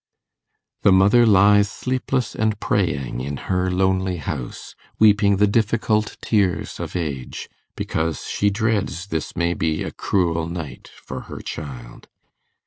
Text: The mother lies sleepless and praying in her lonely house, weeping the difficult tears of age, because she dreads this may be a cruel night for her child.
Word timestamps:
The 0.81 0.91
mother 0.91 1.27
lies 1.27 1.69
sleepless 1.69 2.33
and 2.33 2.59
praying 2.59 3.19
in 3.21 3.37
her 3.37 3.69
lonely 3.69 4.17
house, 4.17 4.73
weeping 4.97 5.37
the 5.37 5.45
difficult 5.45 6.17
tears 6.23 6.79
of 6.79 6.95
age, 6.95 7.47
because 7.75 8.25
she 8.25 8.49
dreads 8.49 9.05
this 9.09 9.35
may 9.35 9.53
be 9.53 9.83
a 9.83 9.91
cruel 9.91 10.47
night 10.47 10.87
for 11.05 11.19
her 11.29 11.37
child. 11.39 12.07